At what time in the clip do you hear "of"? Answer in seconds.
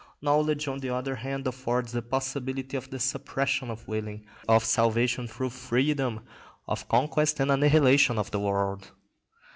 2.75-2.89, 3.69-3.87, 4.49-4.63, 6.67-6.89, 8.17-8.31